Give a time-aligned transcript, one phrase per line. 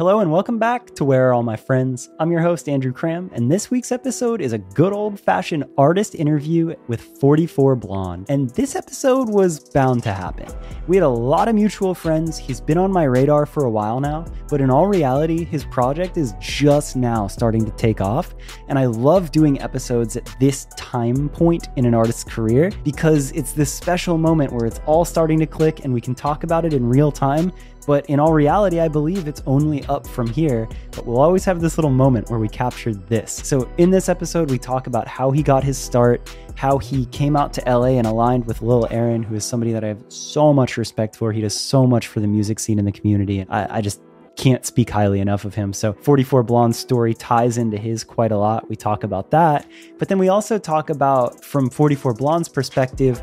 [0.00, 2.08] Hello and welcome back to Where Are All My Friends?
[2.18, 6.14] I'm your host, Andrew Cram, and this week's episode is a good old fashioned artist
[6.14, 8.24] interview with 44 Blonde.
[8.30, 10.48] And this episode was bound to happen.
[10.86, 12.38] We had a lot of mutual friends.
[12.38, 16.16] He's been on my radar for a while now, but in all reality, his project
[16.16, 18.34] is just now starting to take off.
[18.68, 23.52] And I love doing episodes at this time point in an artist's career because it's
[23.52, 26.72] this special moment where it's all starting to click and we can talk about it
[26.72, 27.52] in real time
[27.86, 30.68] but in all reality, I believe it's only up from here.
[30.92, 33.32] But we'll always have this little moment where we captured this.
[33.32, 37.36] So in this episode, we talk about how he got his start, how he came
[37.36, 40.52] out to LA and aligned with Lil Aaron, who is somebody that I have so
[40.52, 41.32] much respect for.
[41.32, 43.40] He does so much for the music scene in the community.
[43.40, 44.00] And I, I just
[44.40, 45.70] can't speak highly enough of him.
[45.70, 48.66] So 44 Blonde's story ties into his quite a lot.
[48.70, 49.66] We talk about that.
[49.98, 53.18] But then we also talk about, from 44 Blonde's perspective,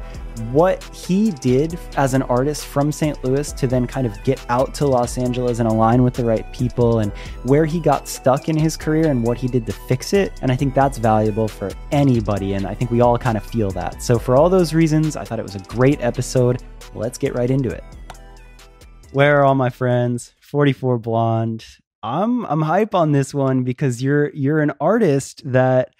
[0.51, 3.23] what he did as an artist from St.
[3.23, 6.53] Louis to then kind of get out to Los Angeles and align with the right
[6.53, 7.11] people and
[7.45, 10.33] where he got stuck in his career and what he did to fix it.
[10.43, 12.53] And I think that's valuable for anybody.
[12.53, 14.03] And I think we all kind of feel that.
[14.03, 16.61] So, for all those reasons, I thought it was a great episode.
[16.93, 17.83] Let's get right into it.
[19.13, 20.35] Where are all my friends?
[20.51, 21.65] 44 Blonde.
[22.03, 25.93] I'm I'm hype on this one because you're you're an artist that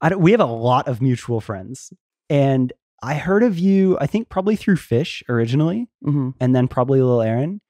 [0.00, 1.92] I don't, we have a lot of mutual friends.
[2.28, 2.72] And
[3.02, 6.30] I heard of you, I think probably through Fish originally, Mm-hmm.
[6.40, 7.60] and then probably Lil Aaron.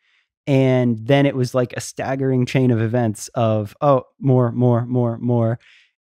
[0.46, 5.16] And then it was like a staggering chain of events of, oh, more, more, more,
[5.18, 5.58] more.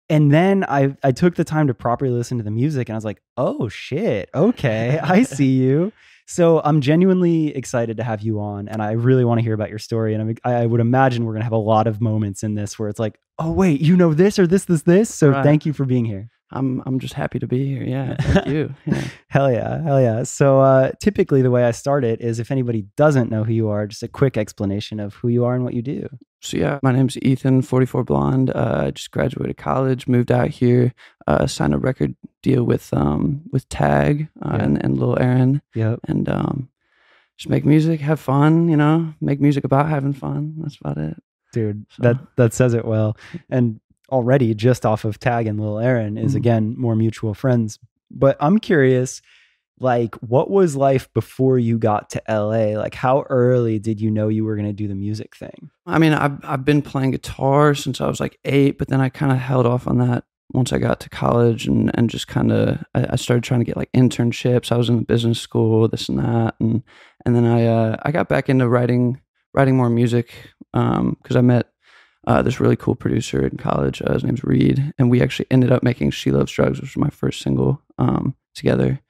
[0.09, 2.97] And then I, I took the time to properly listen to the music and I
[2.97, 5.91] was like, oh shit, okay, I see you.
[6.30, 9.69] So I'm genuinely excited to have you on, and I really want to hear about
[9.72, 10.13] your story.
[10.13, 12.88] And I'm, I would imagine we're gonna have a lot of moments in this where
[12.88, 15.13] it's like, oh wait, you know this or this, this, this.
[15.13, 15.44] So Right.
[15.44, 16.30] thank you for being here.
[16.52, 17.83] I'm I'm just happy to be here.
[17.83, 18.75] Yeah, thank you.
[18.85, 19.03] Yeah.
[19.27, 20.22] Hell yeah, hell yeah.
[20.23, 23.69] So uh, typically the way I start it is if anybody doesn't know who you
[23.69, 26.07] are, just a quick explanation of who you are and what you do.
[26.42, 28.50] So yeah, my name's Ethan, 44 blonde.
[28.52, 30.94] Uh, I just graduated college, moved out here,
[31.28, 34.63] uh, signed a record deal with um with Tag uh, Yeah.
[34.63, 36.00] and and Lil Aaron, Yep.
[36.08, 36.69] and um
[37.38, 38.69] just make music, have fun.
[38.69, 40.56] You know, make music about having fun.
[40.59, 41.22] That's about it.
[41.52, 43.18] Dude, So- that that says it well.
[43.50, 46.38] And already just off of Tag and Lil Aaron is Mhm.
[46.38, 47.80] again more mutual friends.
[48.09, 49.22] But I'm curious,
[49.79, 52.78] like, what was life before you got to LA?
[52.79, 55.69] Like, how early did you know you were gonna do the music thing?
[55.85, 59.09] I mean, I've I've been playing guitar since I was like eight, but then I
[59.09, 62.51] kind of held off on that once I got to college and and just kind
[62.51, 64.72] of I, I started trying to get like internships.
[64.72, 66.84] I was in business school, this and that, and
[67.25, 69.22] and then I uh, I got back into writing
[69.53, 70.34] writing more music
[70.72, 71.68] because I met
[72.28, 74.01] uh, this really cool producer in college.
[74.01, 77.01] Uh, his name's Reed, and we actually ended up making "She Loves Drugs," which was
[77.01, 79.01] my first single um, together.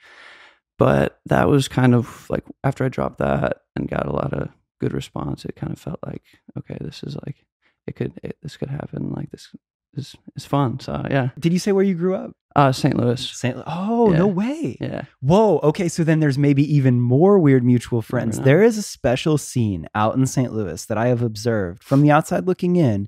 [0.79, 4.49] But that was kind of like after I dropped that and got a lot of
[4.81, 6.23] good response, it kind of felt like
[6.57, 7.45] okay, this is like
[7.85, 9.11] it could it, this could happen.
[9.11, 9.49] Like this
[9.93, 10.79] is is fun.
[10.79, 12.31] So yeah, Did you say where you grew up?
[12.55, 12.97] uh, St.
[12.97, 13.21] Louis.
[13.21, 13.55] St.
[13.67, 14.75] Oh, no way.
[14.81, 15.59] Yeah, Whoa.
[15.59, 15.87] Okay.
[15.87, 18.39] So then there's maybe even more weird mutual friends.
[18.39, 20.51] There is a special scene out in St.
[20.51, 23.07] Louis that I have observed from the outside looking in.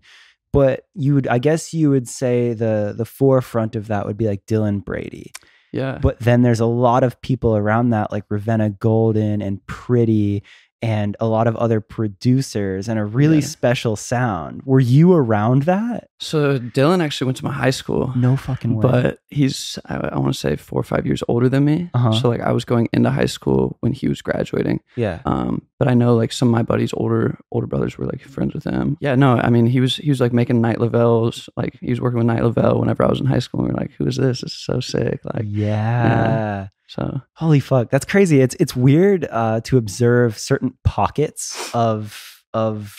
[0.53, 4.27] But you would, I guess you would say the the forefront of that would be
[4.27, 5.31] like Dylan Brady.
[5.71, 5.99] Yeah.
[6.01, 10.43] But then there's a lot of people around that, like Ravenna Golden and Pretty,
[10.81, 13.45] and a lot of other producers, and a really Yeah.
[13.45, 14.61] special sound.
[14.65, 16.07] Were you around that?
[16.19, 18.13] so Dylan actually went to my high school.
[18.15, 18.81] No fucking way.
[18.83, 21.89] But he's, I, I want to say, four or five years older than me.
[21.95, 22.11] Uh-huh.
[22.13, 24.81] So like, I was going into high school when he was graduating.
[24.95, 25.21] yeah.
[25.25, 28.53] Um, but I know like some of my buddies' older older brothers were like friends
[28.53, 28.97] with him.
[29.01, 31.49] Yeah, no, I mean he was he was like making Night Lavelles.
[31.57, 33.61] Like he was working with Night Lavelle whenever I was in high school.
[33.61, 34.41] And we were like, who is this?
[34.41, 35.21] This is so sick.
[35.33, 36.67] Like yeah.
[36.91, 37.21] So.
[37.33, 38.41] Holy fuck, that's crazy.
[38.41, 42.95] It's it's weird uh, to observe certain pockets of of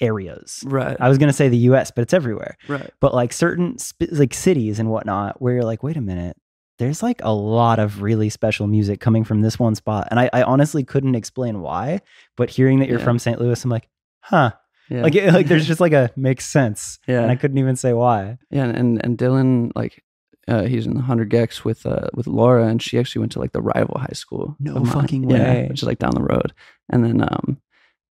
[0.00, 0.62] areas.
[0.66, 0.96] Right.
[1.00, 2.56] I was gonna say the U.S., but it's everywhere.
[2.68, 2.90] right.
[3.00, 6.36] But like certain sp- like cities and whatnot, where you're like, wait a minute,
[6.78, 10.30] there's like a lot of really special music coming from this one spot, and I,
[10.32, 12.00] I honestly couldn't explain why.
[12.36, 13.04] But hearing that you're Yeah.
[13.04, 13.40] from St.
[13.40, 13.88] Louis, I'm like,
[14.20, 14.52] huh,
[14.88, 15.02] Yeah.
[15.02, 17.22] like it, like there's just like a makes sense, yeah.
[17.22, 18.38] and I couldn't even say why.
[18.50, 20.02] Yeah, and and, and Dylan like
[20.48, 23.38] uh, he's in the hundred gecs with uh with Laura, and she actually went to
[23.38, 24.56] like the rival high school.
[24.58, 24.86] No mine.
[24.86, 25.66] fucking Yeah, way.
[25.68, 26.52] which is like down the road.
[26.90, 27.60] And then um,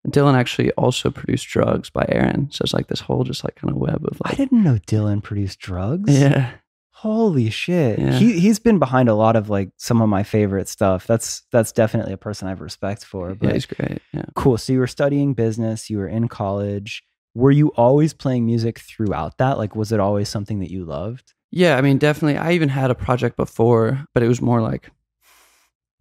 [0.07, 3.71] Dylan actually also produced Drugs by Aaron, so it's like this whole just like kind
[3.71, 6.11] of web of Like, I didn't know Dylan produced drugs.
[6.17, 6.51] yeah,
[6.91, 7.99] Holy shit.
[7.99, 8.13] Yeah.
[8.17, 11.05] He he's been behind a lot of like some of my favorite stuff.
[11.07, 13.29] That's that's definitely a person I have respect for.
[13.29, 14.01] yeah, But he's great.
[14.13, 14.25] Yeah.
[14.35, 14.57] cool.
[14.57, 17.03] So you were studying business, you were in college.
[17.33, 19.57] Were you always playing music throughout that?
[19.57, 21.33] Like was it always something that you loved?
[21.55, 22.37] Yeah, I mean, definitely.
[22.37, 24.91] I even had a project before, but it was more like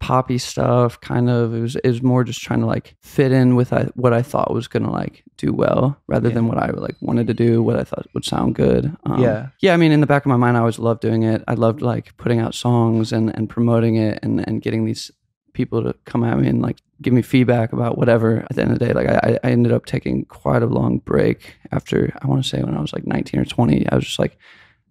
[0.01, 3.55] poppy stuff kind of it was it was more just trying to like fit in
[3.55, 6.95] with I, what i thought was gonna like do well rather than what i like
[7.01, 9.47] wanted to do what i thought would sound good um, Yeah.
[9.61, 11.53] yeah i mean in the back of my mind i always loved doing it i
[11.55, 15.09] loved like putting out songs and and promoting it and and getting these
[15.53, 18.73] people to come at me and like give me feedback about whatever at the end
[18.73, 22.27] of the day like i i ended up taking quite a long break after i
[22.27, 24.37] want to say when i was like 19 or 20 i was just like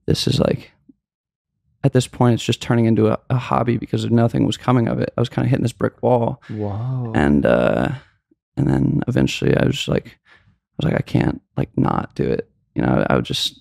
[0.07, 0.73] this is like
[1.83, 5.01] at this point it's just turning into a, a hobby because nothing was coming of
[5.01, 7.13] it i was kind of hitting this brick wall Whoa.
[7.15, 7.89] and uh
[8.57, 12.49] and then eventually i was like i was like i can't like not do it
[12.75, 13.61] you know i would just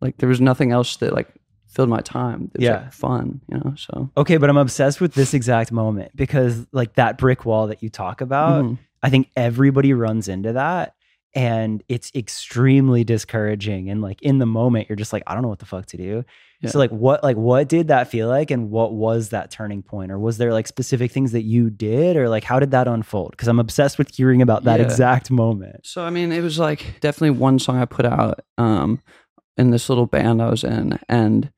[0.00, 1.28] like there was nothing else that like
[1.68, 2.82] filled my time it was Yeah.
[2.82, 6.94] like fun you know so okay, but I'm obsessed with this exact moment because like
[6.94, 8.78] that brick wall that you talk about, Mhm.
[9.04, 10.94] I think everybody runs into that
[11.34, 15.48] and it's extremely discouraging and like in the moment you're just like I don't know
[15.48, 16.24] what the fuck to do.
[16.60, 16.70] Yeah.
[16.70, 20.10] So like what like what did that feel like and what was that turning point
[20.10, 23.36] or was there like specific things that you did or like how did that unfold?
[23.36, 24.86] Cuz I'm obsessed with hearing about that Yeah.
[24.86, 25.86] exact moment.
[25.86, 29.00] So I mean, it was like definitely one song I put out um,
[29.56, 31.50] in this little band I was in, and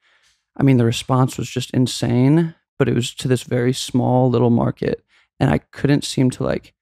[0.57, 2.55] I mean the response was just insane.
[2.79, 5.05] But it was to this very small little market,
[5.41, 6.75] and I couldn't seem to like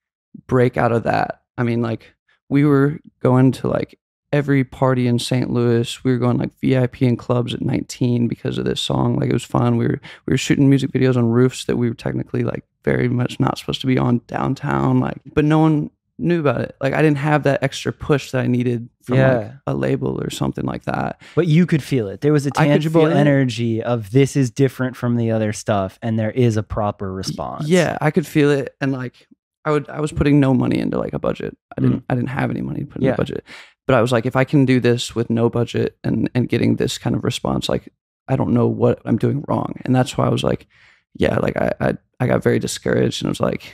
[0.47, 1.41] break out of that.
[1.57, 2.13] I mean, like
[2.51, 3.97] we were going to like
[4.33, 5.49] every party in St.
[5.49, 6.03] Louis.
[6.03, 9.15] We were going like VIP in clubs at 19 because of this song.
[9.15, 9.77] Like it was fun.
[9.77, 13.07] We were we were shooting music videos on roofs that we were technically like very
[13.07, 14.99] much not supposed to be on downtown.
[14.99, 16.75] Like, but no one knew about it.
[16.81, 20.29] Like I didn't have that extra push that I needed from like a label or
[20.29, 21.21] something like that.
[21.35, 22.19] But you could feel it.
[22.19, 23.15] There was a tangible feel it.
[23.15, 27.67] energy of this is different from the other stuff and there is a proper response.
[27.67, 29.27] Yeah, I could feel it, and like
[29.65, 31.55] I would, I was putting no money into like a budget.
[31.77, 33.05] I didn't, I didn't have any money to put in Mm.
[33.07, 33.13] Yeah.
[33.13, 33.43] a budget.
[33.87, 36.75] But I was like, if I can do this with no budget and and getting
[36.77, 37.89] this kind of response, like
[38.27, 40.67] I don't know what I'm doing wrong, and that's why I was like,
[41.15, 43.73] yeah, like I I, I got very discouraged, and I was like,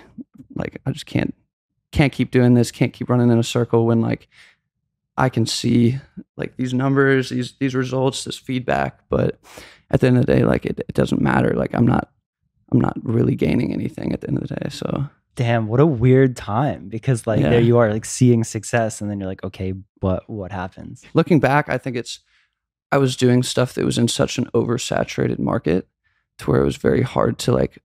[0.56, 1.36] like I just can't
[1.92, 4.28] can't keep doing this, can't keep running in a circle when like
[5.18, 6.00] I can see
[6.36, 9.40] like these numbers, these these results, this feedback, but
[9.92, 11.54] at the end of the day, like it, it doesn't matter.
[11.56, 12.10] Like I'm not
[12.72, 14.70] I'm not really gaining anything at the end of the day.
[14.70, 15.08] So
[15.38, 17.52] Damn, what a weird time because like Yeah.
[17.52, 21.04] there you are like seeing success and then you're like, okay, but what happens?
[21.14, 22.20] looking back, I think it's
[22.92, 25.88] I was doing stuff that was in such an oversaturated market
[26.40, 27.78] to where it was very hard to like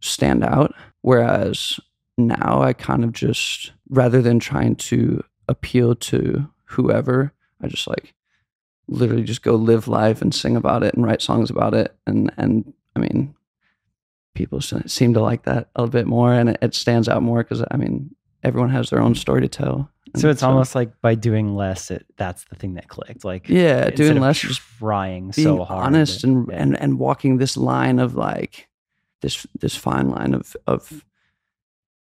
[0.00, 0.74] stand out.
[1.02, 1.80] Whereas
[2.18, 7.32] now I kind of just rather than trying to appeal to whoever,
[7.62, 8.12] I just like
[8.88, 11.96] literally just go live life and sing about it and write songs about it.
[12.06, 13.34] And and I mean,
[14.34, 17.42] people seem to like that a little bit more, and it, it stands out more
[17.42, 19.90] because I mean, everyone has their own story to tell.
[20.16, 23.24] So it's almost like by doing less, it that's the thing that clicked.
[23.24, 25.86] Like yeah, doing less, just trying so hard.
[25.86, 26.56] honest and, Yeah.
[26.62, 28.68] and and walking this line of like
[29.22, 31.04] this this fine line of of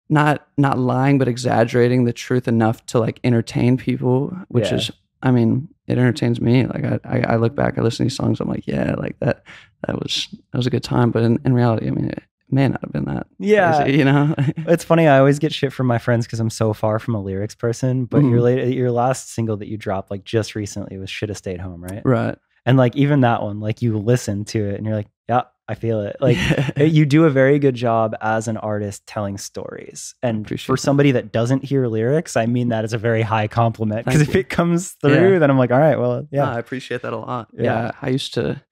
[0.08, 4.74] not not lying but exaggerating the truth enough to like entertain people which Yeah.
[4.74, 4.90] is
[5.22, 8.16] i mean it entertains me like I, I i look back i listen to these
[8.16, 9.44] songs i'm like yeah like that
[9.86, 12.68] that was that was a good time but in, in reality i mean it may
[12.68, 13.82] not have been that yeah.
[13.82, 14.34] crazy, you know
[14.66, 15.08] It's funny.
[15.08, 18.04] I always get shit from my friends because I'm so far from a lyrics person.
[18.04, 18.42] But your Mhm.
[18.42, 21.82] late, your last single that you dropped like just recently was "Should Have Stayed Home,"
[21.82, 22.02] right?
[22.04, 22.36] right
[22.66, 25.74] And like even that one, like you listen to it and you're like, yeah, I
[25.74, 26.16] feel it.
[26.20, 26.36] Like
[26.76, 30.14] you do a very good job as an artist telling stories.
[30.22, 33.48] And Appreciate for somebody that doesn't hear lyrics, I mean that as a very high
[33.48, 34.04] compliment.
[34.04, 35.38] Because if it comes through, Yeah.
[35.38, 36.54] then I'm like, all right, well, Yeah, yeah.
[36.54, 37.48] I appreciate that a lot.
[37.52, 37.62] Yeah.
[37.62, 38.62] Yeah, I used to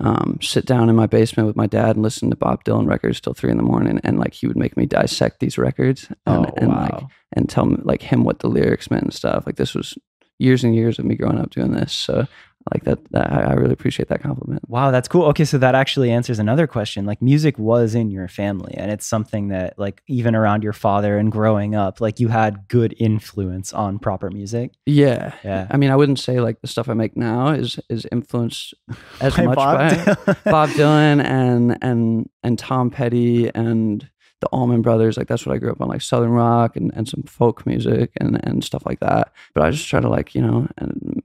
[0.00, 3.20] um, sit down in my basement with my dad and listen to Bob Dylan records
[3.20, 6.46] till three in the morning, and like he would make me dissect these records and,
[6.46, 6.88] oh and wow.
[6.92, 9.44] like and tell me like him what the lyrics meant and stuff.
[9.44, 9.98] Like this was
[10.38, 11.92] years and years of me growing up doing this.
[11.92, 12.26] So
[12.72, 14.62] like that, that I I really appreciate that compliment.
[14.68, 15.24] Wow, that's cool.
[15.26, 17.04] Okay, so that actually answers another question.
[17.06, 21.16] Like music was in your family and it's something that like even around your father
[21.18, 24.72] and growing up, like you had good influence on proper music.
[24.86, 25.34] Yeah.
[25.44, 25.66] Yeah.
[25.70, 28.74] I mean, I wouldn't say like the stuff I make now is is influenced
[29.20, 30.44] as By much Bob by Dylan.
[30.50, 34.08] Bob Dylan and and and Tom Petty and
[34.40, 35.16] the Allman Brothers.
[35.16, 38.12] Like that's what I grew up on, like Southern rock and, and some folk music
[38.20, 39.32] and and stuff like that.
[39.54, 41.17] But I just try to like you know and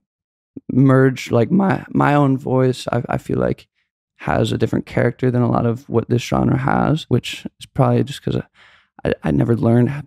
[0.74, 2.86] merge like my my own voice.
[2.92, 3.68] I, I feel like
[4.16, 8.04] has a different character than a lot of what this genre has, which is probably
[8.04, 8.40] just because
[9.04, 10.06] I, I never learned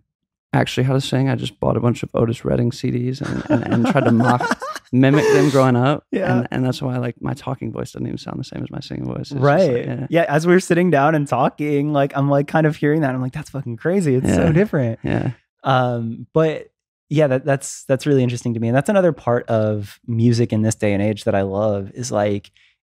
[0.53, 1.29] actually how to sing.
[1.29, 4.59] I just bought a bunch of Otis Redding CDs and, and, and tried to mock
[4.91, 6.05] mimic them growing up.
[6.12, 6.38] Yeah.
[6.38, 8.79] And, and that's why like my talking voice doesn't even sound the same as my
[8.79, 9.31] singing voice.
[9.31, 9.74] It's right.
[9.74, 10.07] like, yeah.
[10.09, 10.25] yeah.
[10.27, 13.13] As we are sitting down and talking, like I'm like kind of hearing that.
[13.13, 14.15] I'm like, that's fucking crazy.
[14.15, 15.00] It's so different.
[15.03, 15.31] Yeah.
[15.63, 16.69] Um, but
[17.09, 18.67] yeah, that, that's that's really interesting to me.
[18.67, 22.11] And that's another part of music in this day and age that I love is
[22.11, 22.51] like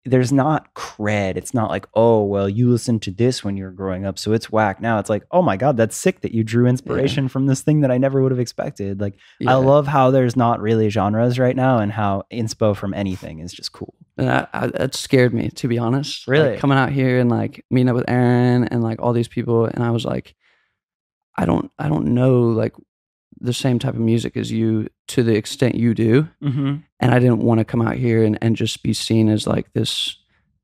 [0.05, 1.35] there's not cred.
[1.35, 4.31] It's not like, oh, well, you listened to this when you were growing up, so
[4.31, 4.81] it's whack.
[4.81, 7.81] Now it's like, oh my God, that's sick that you drew inspiration from this thing
[7.81, 9.01] that I never would have expected.
[9.01, 9.51] Like, Yeah.
[9.51, 13.51] I love how there's not really genres right now and how inspo from anything is
[13.51, 13.93] just cool.
[14.17, 16.27] And I, I, uh, that scared me, to be honest.
[16.27, 16.57] Like, Really?
[16.57, 19.83] coming out here and like meeting up with Aaron and like all these people, and
[19.83, 20.33] I was like,
[21.37, 22.73] I don't, I don't know like
[23.41, 26.75] the same type of music as you to the extent you do, Mm-hmm.
[26.99, 29.71] and I didn't want to come out here and, and just be seen as like
[29.73, 30.15] this,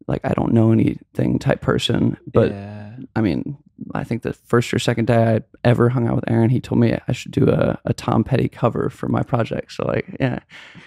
[0.08, 2.17] like I don't know anything type person.
[2.32, 2.96] But yeah.
[3.15, 3.58] I mean,
[3.94, 6.79] I think the first or second day I ever hung out with Aaron, he told
[6.79, 9.74] me I should do a, a Tom Petty cover for my project.
[9.74, 10.39] So like, yeah,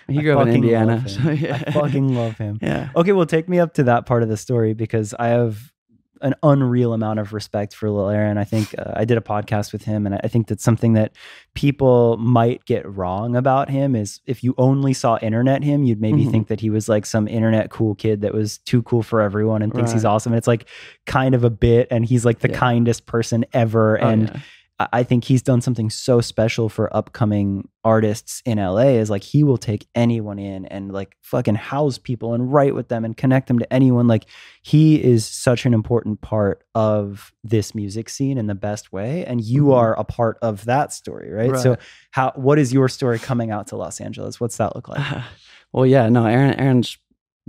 [0.08, 1.06] he I grew up in Indiana.
[1.08, 2.58] So yeah, I fucking love him.
[2.62, 2.88] yeah.
[2.96, 5.70] Okay, well, take me up to that part of the story because I have
[6.22, 8.38] an unreal amount of respect for Lil Aaron.
[8.38, 11.12] I think uh, I did a podcast with him, and I think that something that
[11.54, 16.24] people might get wrong about him is if you only saw internet him, you'd maybe
[16.24, 16.30] Mhm.
[16.30, 19.62] think that he was like some internet cool kid that was too cool for everyone
[19.62, 20.32] and thinks he's awesome.
[20.32, 20.68] And it's like
[21.06, 22.58] kind of a bit, and he's like the Yeah.
[22.58, 24.02] kindest person ever.
[24.02, 24.40] Oh, and yeah.
[24.80, 29.42] I- think he's done something so special for upcoming artists in LA is like he
[29.42, 33.48] will take anyone in and like fucking house people and write with them and connect
[33.48, 34.06] them to anyone.
[34.06, 34.26] Like
[34.62, 39.24] he is such an important part of this music scene in the best way.
[39.24, 39.74] And you Mhm.
[39.76, 41.56] are a part of that story, right?
[41.56, 41.76] So
[42.12, 44.38] how what is your story coming out to Los Angeles?
[44.40, 45.00] What's that look like?
[45.72, 46.98] well, yeah, no, Aaron, Aaron's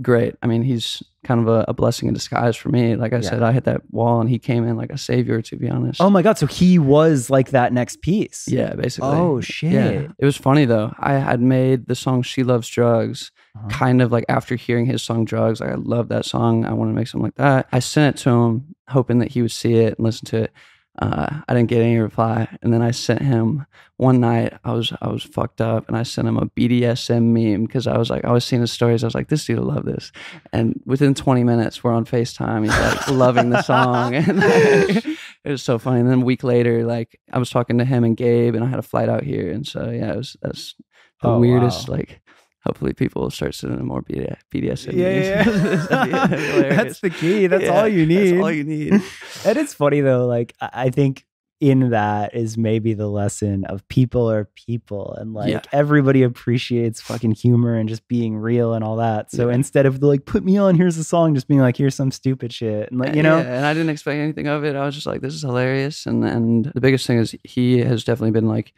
[0.02, 0.34] great.
[0.42, 2.96] I mean, he's kind of a, a blessing in disguise for me.
[2.96, 3.28] Like I Yeah.
[3.28, 6.00] said, I hit that wall and he came in like a savior, to be honest.
[6.00, 8.46] Oh my god, so he was like that next piece.
[8.48, 9.10] yeah, basically.
[9.18, 9.72] Oh shit.
[9.72, 10.94] Yeah, it was funny though.
[10.98, 13.68] I had made the song "She Loves Drugs" Uh-huh.
[13.68, 16.64] kind of like after hearing his song "Drugs." Like I love that song.
[16.64, 17.68] I want to make something like that.
[17.72, 20.52] I sent it to him, hoping that he would see it and listen to it.
[20.98, 23.64] Uh, I didn't get any reply, and then I sent him
[23.96, 24.52] one night.
[24.64, 27.96] I was I was fucked up, and I sent him a BDSM meme because I
[27.96, 29.02] was like I was seeing his stories.
[29.02, 30.10] I was like, this dude will love this.
[30.52, 32.64] And within 20 minutes, we're on Facetime.
[32.64, 35.16] He's like loving the song, and it
[35.50, 36.00] was so funny.
[36.00, 38.68] And then a week later, like I was talking to him and Gabe, and I
[38.68, 40.74] had a flight out here, and so yeah, it was that's
[41.22, 41.88] the Oh, weirdest.
[41.88, 41.96] wow.
[41.96, 42.20] Like,
[42.64, 44.92] hopefully, people will start sending more BD- BDSM.
[44.94, 45.26] Yeah, memes.
[45.26, 46.26] yeah, That'd be- yeah.
[46.26, 47.46] that'd be that's the key.
[47.46, 48.30] That's Yeah, all you need.
[48.32, 48.92] That's all you need.
[48.92, 51.24] and it's funny though like i think
[51.60, 55.60] in that is maybe the lesson of people are people and like Yeah.
[55.72, 59.54] everybody appreciates fucking humor and just being real and all that so Yeah.
[59.56, 62.10] instead of the, like put me on here's the song just being like here's some
[62.12, 64.74] stupid shit and like uh, you know Yeah, and I didn't expect anything of it.
[64.74, 66.06] I was just like, this is hilarious.
[66.06, 68.72] And and the biggest thing is he has definitely been like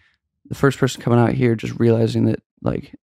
[0.49, 2.95] the first person coming out here, just realizing that like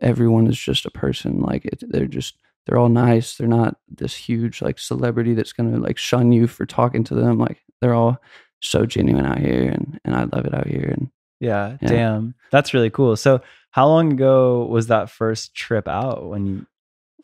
[0.00, 1.40] everyone is just a person.
[1.40, 2.36] Like it, they're just
[2.66, 3.36] they're all nice.
[3.36, 7.38] They're not this huge like celebrity that's gonna like shun you for talking to them.
[7.38, 8.20] Like they're all
[8.62, 10.88] so genuine out here, and and I love it out here.
[10.96, 11.10] And
[11.40, 11.88] yeah, Yeah.
[11.88, 13.40] damn that's really cool so
[13.72, 16.66] how long ago was that first trip out when you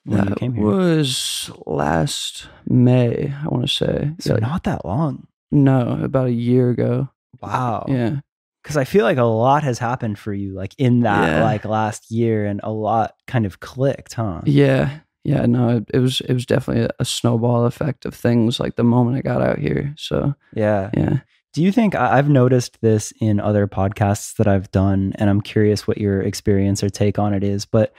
[0.04, 4.10] when you came here was last May, I want to say.
[4.18, 7.08] so Yeah, not that long no, about a year ago.
[7.40, 8.20] wow Yeah.
[8.62, 11.44] Because I feel like a lot has happened for you, like in that Yeah.
[11.44, 14.40] like last year, and a lot kind of clicked, huh?
[14.44, 15.00] Yeah.
[15.22, 18.76] Yeah, no, it, it was it was definitely a, a snowball effect of things like
[18.76, 19.94] the moment I got out here.
[19.98, 20.90] So Yeah.
[20.96, 21.18] yeah.
[21.52, 25.86] Do you think I've noticed this in other podcasts that I've done, and I'm curious
[25.86, 27.92] what your experience or take on it is, but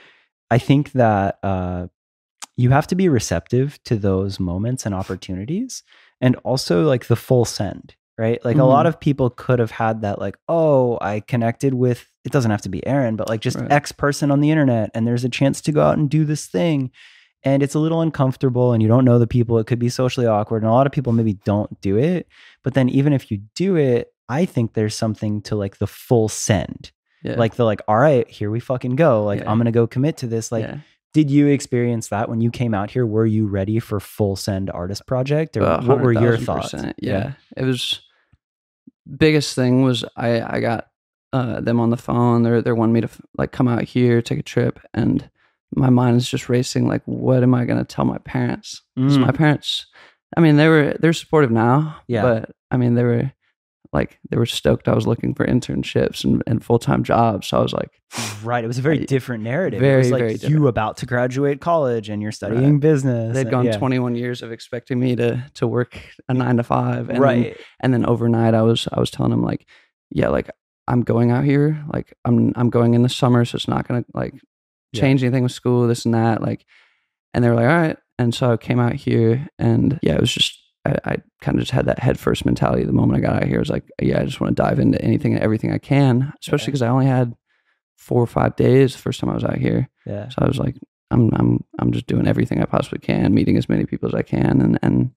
[0.50, 1.88] I think that uh,
[2.56, 5.82] you have to be receptive to those moments and opportunities,
[6.20, 7.94] and also like the full send.
[8.22, 8.44] Right.
[8.44, 8.90] Like a lot Mhm.
[8.90, 12.68] of people could have had that, like, oh, I connected with, it doesn't have to
[12.68, 13.70] be Aaron, but like just Right.
[13.72, 16.46] X person on the internet, and there's a chance to go out and do this
[16.46, 16.90] thing.
[17.44, 19.58] And it's a little uncomfortable, and you don't know the people.
[19.58, 20.62] It could be socially awkward.
[20.62, 22.28] And a lot of people maybe don't do it.
[22.62, 26.28] But then, even if you do it, I think there's something to like the full
[26.28, 26.92] send.
[27.24, 27.34] Yeah.
[27.36, 29.24] Like the, like, all right, here we fucking go.
[29.24, 29.50] Like, Yeah.
[29.50, 30.52] I'm going to go commit to this.
[30.52, 30.76] Like, yeah.
[31.12, 33.04] did you experience that when you came out here?
[33.04, 35.56] Were you ready for full send artist project?
[35.56, 36.44] Or what were your 100,000%.
[36.46, 36.74] thoughts?
[36.98, 37.32] Yeah.
[37.56, 38.00] It was
[39.16, 40.88] biggest thing was I I got
[41.32, 42.42] uh, them on the phone.
[42.42, 45.28] They're they're wanting me to f- like come out here, take a trip, and
[45.74, 46.86] my mind is just racing.
[46.86, 48.82] Like, what am I gonna tell my parents?
[48.98, 49.20] Mm.
[49.20, 49.86] my parents,
[50.36, 51.96] I mean, they were they're supportive now.
[52.06, 52.22] Yeah.
[52.22, 53.32] But I mean, they were
[53.92, 54.88] like they were stoked.
[54.88, 57.46] I was looking for internships and, and full time jobs.
[57.48, 57.90] So I was like,
[58.42, 58.62] Right.
[58.64, 59.80] It was a very I- different narrative.
[59.80, 60.66] it very, was like very you different.
[60.68, 63.34] about to graduate college and you're studying business.
[63.34, 63.76] they'd and- gone yeah.
[63.78, 67.08] 21 years of expecting me to to work a nine to five.
[67.08, 67.56] And then- right.
[67.80, 69.66] and then overnight, I was I was telling them like,
[70.10, 70.50] yeah, like
[70.88, 71.82] I'm going out here.
[71.92, 74.34] Like I'm I'm going in the summer, so it's not gonna like
[74.92, 75.00] Yeah.
[75.00, 76.42] change anything with school, this and that.
[76.42, 76.64] Like,
[77.34, 77.96] and they were like, all right.
[78.18, 81.60] And so I came out here, and yeah, it was just I, I kind of
[81.62, 82.84] just had that head first mentality.
[82.84, 84.78] The moment I got out here, I was like, yeah, I just want to dive
[84.80, 86.66] into anything and everything I can, especially Yeah.
[86.66, 87.34] because I only had
[87.96, 89.88] four or five days the first time I was out here.
[90.06, 90.28] Yeah.
[90.28, 90.76] So I was like,
[91.10, 94.22] I'm I'm I'm just doing everything I possibly can, meeting as many people as I
[94.22, 95.10] can, and and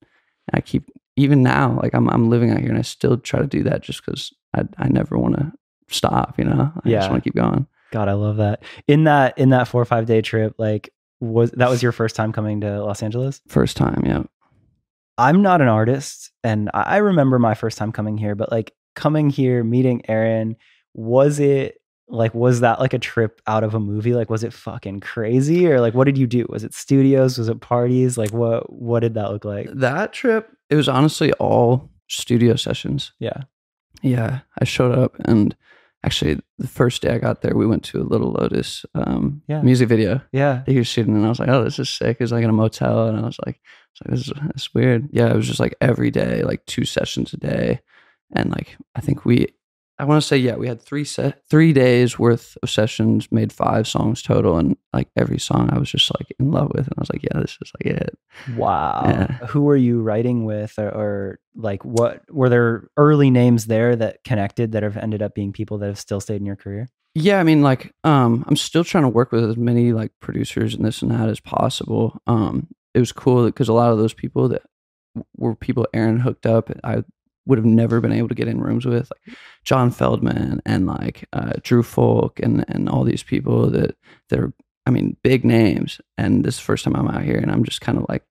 [0.53, 3.47] I keep even now like I'm I'm living out here, and I still try to
[3.47, 5.51] do that just because I I never want to
[5.89, 6.37] stop.
[6.37, 6.99] You know, I Yeah.
[6.99, 7.65] just want to keep going.
[7.91, 8.61] God, I love that.
[8.87, 10.89] In that in that four or five day trip, like
[11.21, 13.41] was that was your first time coming to Los Angeles?
[13.47, 14.23] First time, yeah.
[15.17, 19.29] I'm not an artist, and I remember my first time coming here, but like coming
[19.29, 20.55] here, meeting Aaron,
[20.93, 24.13] was it like was that like a trip out of a movie?
[24.13, 26.45] Like was it fucking crazy, or like what did you do?
[26.49, 27.37] Was it studios?
[27.37, 28.17] Was it parties?
[28.17, 29.69] Like what what did that look like?
[29.73, 33.11] That trip, it was honestly all studio sessions.
[33.19, 33.43] Yeah,
[34.01, 35.55] Yeah, I showed up and
[36.03, 39.61] actually the first day I got there, we went to a Lil Lotus um, Yeah.
[39.63, 42.23] music video yeah, he was shooting, and I was like, "Oh, this is sick." It
[42.23, 43.59] was like in a motel, and I was like,
[43.95, 46.85] "It's like this is is weird." Yeah, it was just like every day, like two
[46.85, 47.81] sessions a day,
[48.33, 49.47] and like I think we,
[49.97, 53.53] I want to say, yeah, we had three set three days worth of sessions, made
[53.53, 56.93] five songs total, and like every song I was just like in love with, and
[56.97, 58.17] I was like, "Yeah, this is like it."
[58.57, 59.03] Wow.
[59.05, 59.47] Yeah.
[59.47, 64.23] Who were you writing with, or, or like what were there early names there that
[64.23, 66.89] connected that have ended up being people that have still stayed in your career?
[67.17, 70.75] Yeah, I mean, like, um, I'm still trying to work with as many like producers
[70.75, 72.21] and this and that as possible.
[72.27, 74.63] Um, it was cool because a lot of those people that
[75.37, 77.03] were people Aaron hooked up, I
[77.45, 81.25] would have never been able to get in rooms with, like John Feldmann and like
[81.33, 83.95] uh, Drew Fulk and and all these people that
[84.33, 84.51] are,
[84.87, 86.01] I mean, big names.
[86.17, 88.23] And this is the first time I'm out here, and I'm just kind of like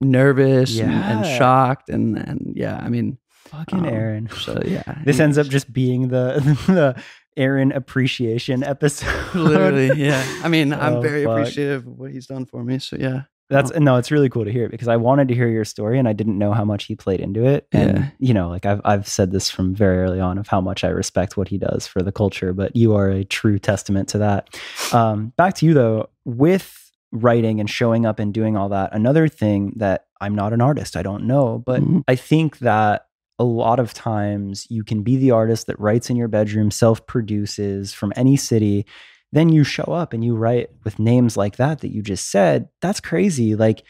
[0.00, 4.28] nervous and, and shocked, and and yeah, I mean, Fucking um, Aaron.
[4.30, 6.34] So yeah, This ends up just being the
[6.66, 7.02] the
[7.36, 9.34] Aaron appreciation episode.
[9.34, 10.22] Literally, yeah.
[10.44, 11.38] I mean, I'm Oh, very fuck.
[11.40, 12.78] appreciative of what he's done for me.
[12.78, 15.64] So yeah, That's no, it's really cool to hear because I wanted to hear your
[15.64, 17.66] story and I didn't know how much he played into it.
[17.72, 18.08] And Yeah.
[18.18, 20.88] you know, like I've I've said this from very early on of how much I
[20.88, 24.48] respect what he does for the culture, but you are a true testament to that.
[24.92, 26.76] Um, back to you though, with
[27.12, 30.96] writing and showing up and doing all that, another thing that I'm not an artist,
[30.96, 32.04] I don't know, but Mhm.
[32.06, 33.06] I think that
[33.38, 37.04] a lot of times you can be the artist that writes in your bedroom, self
[37.06, 38.86] produces from any city.
[39.32, 42.68] Then you show up and you write with names like that that you just said.
[42.80, 43.54] That's crazy.
[43.54, 43.82] Like,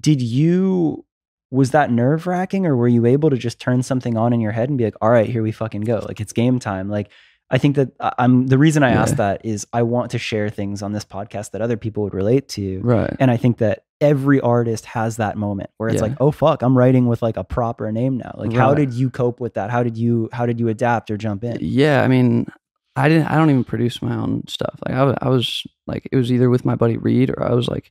[0.00, 1.04] did you,
[1.50, 4.52] was that nerve wracking or were you able to just turn something on in your
[4.52, 6.04] head and be like, all right, here we fucking go?
[6.06, 6.88] Like, it's game time.
[6.90, 7.10] Like,
[7.50, 9.02] I think that I'm the reason I Yeah.
[9.02, 12.14] asked that is I want to share things on this podcast that other people would
[12.14, 12.80] relate to.
[12.80, 13.14] right.
[13.20, 16.08] And I think that every artist has that moment where it's Yeah.
[16.08, 18.34] like, oh fuck, I'm writing with like a proper name now.
[18.38, 19.70] Like, how did you cope with that?
[19.70, 21.58] How did you how did you adapt or jump in?
[21.60, 22.46] Yeah, I mean,
[22.94, 23.26] I didn't.
[23.26, 24.78] I don't even produce my own stuff.
[24.86, 27.54] Like I was, I was like, it was either with my buddy Reed or I
[27.54, 27.90] was like,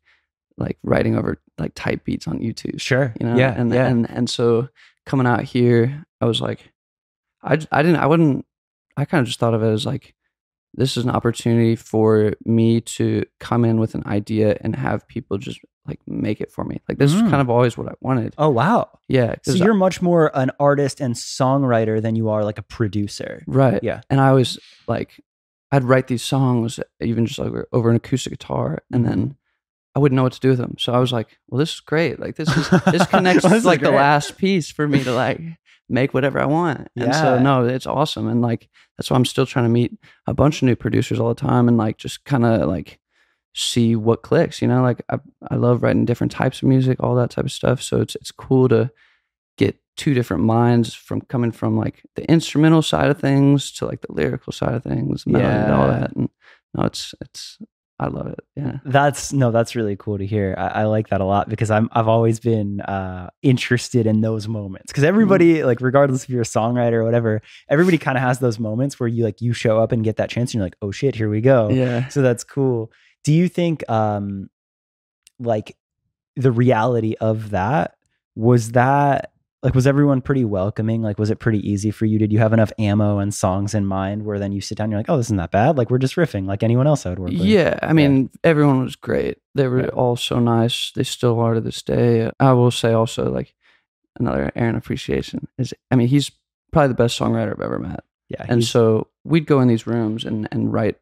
[0.58, 2.80] like writing over like type beats on YouTube.
[2.80, 3.14] Sure.
[3.20, 3.36] You know.
[3.36, 3.54] Yeah.
[3.58, 3.88] And yeah.
[3.88, 4.70] and and so
[5.06, 6.72] coming out here, I was like,
[7.42, 7.98] I I didn't.
[7.98, 8.46] I wouldn't.
[8.96, 10.14] I kind of just thought of it as like.
[10.74, 15.38] This is an opportunity for me to come in with an idea and have people
[15.38, 16.80] just like make it for me.
[16.88, 17.16] Like this Mm.
[17.16, 18.34] is kind of always what I wanted.
[18.38, 18.88] oh wow.
[19.10, 19.36] Yeah.
[19.44, 23.44] So you're much more an artist and songwriter than you are like a producer.
[23.48, 23.80] Right.
[23.84, 24.02] Yeah.
[24.10, 25.20] And I was like,
[25.72, 29.08] I'd write these songs even just like over an acoustic guitar, and Mhm.
[29.10, 29.36] then
[29.96, 30.76] I wouldn't know what to do with them.
[30.80, 32.20] So I was like, well, this is great.
[32.20, 35.42] Like this is this connects This like the last piece for me to like
[35.90, 36.88] make whatever I want.
[36.96, 38.28] And so no, it's awesome.
[38.28, 41.30] And like that's why I'm still trying to meet a bunch of new producers all
[41.30, 43.00] the time and like just kind of like
[43.54, 44.62] see what clicks.
[44.62, 47.52] You know, like I I love writing different types of music, all that type of
[47.52, 47.82] stuff.
[47.82, 48.92] So it's it's cool to
[49.58, 54.00] get two different minds from coming from like the instrumental side of things to like
[54.02, 56.00] the lyrical side of things, melody and all Yeah.
[56.00, 56.16] that.
[56.16, 56.30] And
[56.74, 57.58] no, it's it's
[58.02, 58.40] I love it.
[58.56, 58.80] Yeah.
[58.84, 60.56] That's no, that's really cool to hear.
[60.58, 64.48] I, I like that a lot because I'm I've always been uh, interested in those
[64.48, 68.40] moments because everybody like regardless if you're a songwriter or whatever, everybody kind of has
[68.40, 70.78] those moments where you like you show up and get that chance and you're like,
[70.82, 71.70] oh shit, here we go.
[71.70, 72.08] Yeah.
[72.08, 72.92] So that's cool.
[73.24, 74.50] Do you think um
[75.40, 75.78] like
[76.36, 77.98] the reality of that
[78.36, 79.31] was that
[79.64, 81.02] like was everyone pretty welcoming?
[81.02, 82.18] Like was it pretty easy for you?
[82.18, 84.92] Did you have enough ammo and songs in mind where then you sit down and
[84.92, 85.78] you're like, oh, this isn't that bad.
[85.78, 87.42] Like we're just riffing like anyone else I would work with.
[87.42, 89.38] Yeah, I mean, everyone was great.
[89.54, 89.88] They were Yeah.
[89.90, 90.92] all so nice.
[90.96, 92.32] They still are to this day.
[92.40, 93.54] I will say also, like
[94.20, 95.74] another Aaron appreciation is.
[95.92, 96.32] I mean, he's
[96.72, 98.04] probably the best songwriter I've ever met.
[98.30, 98.46] Yeah.
[98.50, 100.98] And so we'd go in these rooms and and write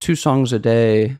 [0.00, 1.18] two songs a day,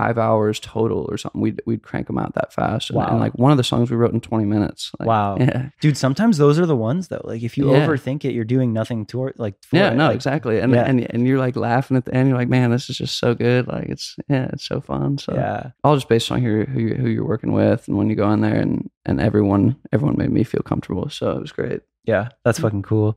[0.00, 1.40] five hours total or something.
[1.40, 2.90] We'd we'd crank them out that fast.
[2.90, 3.08] And, Wow.
[3.08, 4.90] and like one of the songs we wrote in twenty minutes.
[4.98, 5.36] Like, Wow.
[5.40, 5.68] Yeah.
[5.80, 7.20] Dude, sometimes those are the ones though.
[7.24, 7.86] Like if you Yeah.
[7.86, 9.96] overthink it, you're doing nothing to like for Yeah, it.
[9.96, 10.58] no, Like, exactly.
[10.60, 10.84] And yeah.
[10.84, 12.28] and and you're like laughing at the end.
[12.28, 13.66] You're like, man, this is just so good.
[13.68, 15.18] Like it's yeah, it's so fun.
[15.18, 15.70] So Yeah.
[15.84, 18.16] all just based on who you're, who you're, who you're working with and when you
[18.16, 21.82] go in there and and everyone everyone made me feel comfortable so it was great
[22.04, 22.28] Yeah.
[22.44, 23.16] That's fucking cool.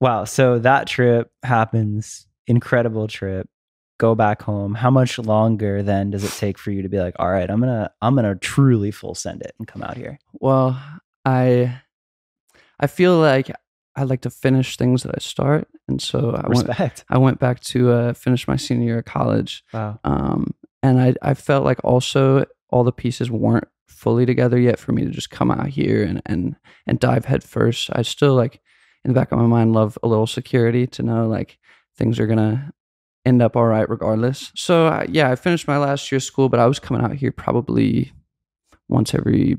[0.00, 0.24] Wow.
[0.24, 2.26] So that trip happens.
[2.46, 3.48] Incredible trip.
[4.02, 7.14] Go back home, how much longer then does it take for you to be like,
[7.20, 10.18] all right, I'm gonna I'm gonna truly full send it and come out here?
[10.32, 10.68] Well,
[11.24, 11.80] I
[12.80, 13.50] I feel like
[13.94, 17.60] I like to finish things that I start, and so I went I went back
[17.72, 20.00] to uh, finish my senior year of college, Wow.
[20.04, 24.92] um, and I I felt like also all the pieces weren't fully together yet for
[24.92, 27.90] me to just come out here and and and dive headfirst.
[27.92, 28.60] I still like
[29.04, 31.58] in the back of my mind love a little security to know like
[31.98, 32.72] things are gonna
[33.24, 34.52] end up all right regardless.
[34.54, 37.14] So uh, yeah, I finished my last year of school, but I was coming out
[37.14, 38.12] here probably
[38.88, 39.58] once every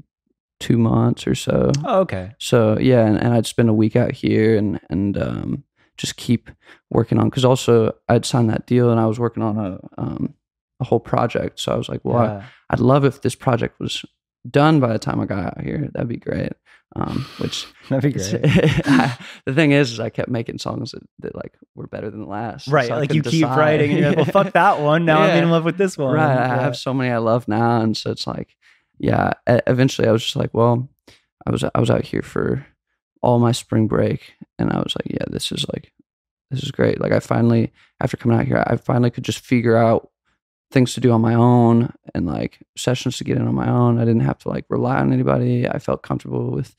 [0.60, 1.72] two months or so.
[1.86, 2.32] Oh, okay.
[2.40, 5.64] So yeah, and, and I'd spend a week out here and and um,
[5.98, 6.50] just keep
[6.90, 10.34] working on because also I'd signed that deal and I was working on a um,
[10.80, 11.60] a whole project.
[11.60, 12.44] So I was like, well, I, Yeah.
[12.70, 14.04] I'd love if this project was
[14.50, 15.90] done by the time I got out here.
[15.94, 16.54] That'd be great.
[16.96, 18.42] Um, which That'd be great.
[19.46, 22.28] the thing is, is I kept making songs that, that like were better than the
[22.28, 22.68] last.
[22.68, 22.88] Right.
[22.88, 25.06] So like you couldn't keep writing and you're like, well, fuck that one.
[25.06, 26.14] Now I'm in love with this one.
[26.14, 26.38] Right.
[26.38, 28.56] I have so many I love now, and so it's like,
[29.00, 29.34] yeah.
[29.48, 30.88] Eventually, I was just like, well,
[31.48, 32.66] I was I was out here for
[33.22, 35.92] all my spring break, and I was like, yeah, this is like,
[36.52, 37.02] this is great.
[37.02, 40.12] Like, I finally, after coming out here, I finally could just figure out
[40.74, 43.98] things to do on my own and like sessions to get in on my own.
[43.98, 45.68] I didn't have to like rely on anybody.
[45.68, 46.76] I felt comfortable with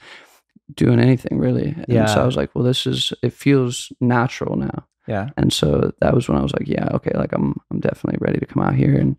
[0.74, 1.68] doing anything really.
[1.68, 2.07] And Yeah.
[2.07, 4.87] so I was like, well, this is it feels natural now.
[5.07, 5.28] Yeah.
[5.37, 8.38] And so that was when I was like, yeah, okay, like I'm I'm definitely ready
[8.40, 8.96] to come out here.
[8.98, 9.16] And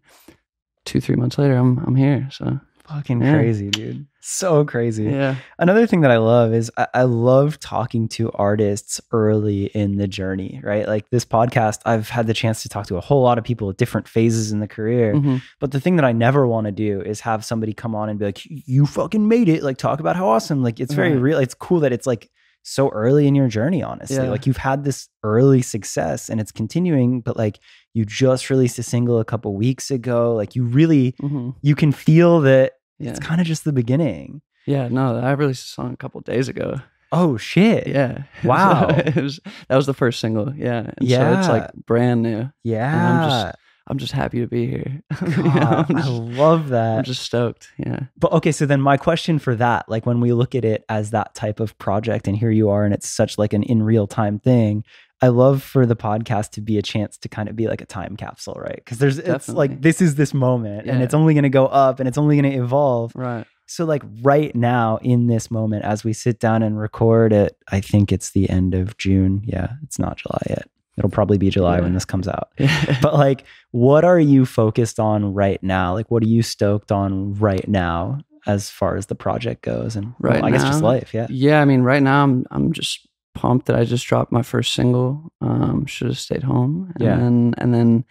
[0.86, 2.28] two three months later, I'm I'm here.
[2.32, 3.34] So Fucking Yeah.
[3.34, 4.06] crazy, dude.
[4.22, 5.04] So crazy.
[5.06, 9.98] yeah, Another thing that I love is I, I love talking to artists early in
[9.98, 10.88] the journey, right?
[10.88, 13.70] Like this podcast, I've had the chance to talk to a whole lot of people
[13.70, 15.14] at different phases in the career.
[15.14, 15.42] Mhm.
[15.60, 18.18] But the thing that I never want to do is have somebody come on and
[18.18, 19.62] be like, you fucking made it.
[19.64, 20.64] Like, talk about how awesome.
[20.64, 21.22] Like, it's very Right.
[21.22, 21.38] real.
[21.40, 22.30] It's cool that it's like
[22.68, 24.16] so early in your journey, honestly.
[24.18, 24.30] Yeah.
[24.32, 27.60] Like, you've had this early success and it's continuing, but like,
[27.94, 30.34] you just released a single a couple weeks ago.
[30.34, 31.54] Like, you really, Mhm.
[31.62, 34.42] you can feel that yeah, it's kind of just the beginning.
[34.66, 34.88] yeah.
[34.88, 36.82] No, I released a song a couple days ago.
[37.12, 37.86] Oh, shit.
[37.88, 38.90] Yeah, Wow.
[38.90, 40.52] So it was that was the first single.
[40.56, 41.40] Yeah, and so Yeah.
[41.40, 42.50] it's like brand new.
[42.64, 43.52] Yeah.
[43.88, 45.02] I'm just happy to be here.
[45.26, 47.00] You know, God, I'm, I just, love that.
[47.00, 47.70] I'm just stoked.
[47.78, 48.02] Yeah.
[48.18, 51.12] But okay, so then my question for that, like when we look at it as
[51.12, 54.08] that type of project, and here you are, and it's such like an in real
[54.08, 54.84] time thing.
[55.22, 57.86] I love for the podcast to be a chance to kind of be like a
[57.86, 58.76] time capsule, right?
[58.76, 62.00] Because there's it's like this is this moment, and it's only going to go up,
[62.00, 63.14] and it's only going to evolve.
[63.16, 63.46] Right.
[63.68, 67.82] So like right now in this moment, as we sit down and record it, I
[67.82, 69.42] think it's the end of June.
[69.44, 70.70] Yeah, it's not July yet.
[70.98, 72.50] It'll probably be July when this comes out.
[73.02, 75.94] But like, what are you focused on right now?
[75.94, 79.96] Like, what are you stoked on right now as far as the project goes?
[79.98, 81.14] And well, Right I guess just life.
[81.14, 81.28] Yeah.
[81.30, 84.74] Yeah, I mean, right now I'm I'm just pumped that I just dropped my first
[84.74, 85.32] single.
[85.42, 86.94] Um, should have stayed home.
[86.96, 87.18] And Yeah.
[87.18, 88.06] Then, and then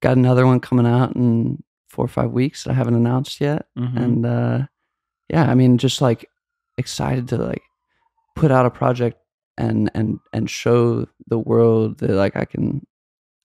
[0.00, 3.66] got another one coming out in four or five weeks that I haven't announced yet.
[3.78, 3.96] Mhm.
[3.96, 4.66] And uh,
[5.28, 6.30] yeah, I mean, just like
[6.78, 7.62] excited to like
[8.34, 9.18] put out a project
[9.60, 12.86] and and and show the world that like I can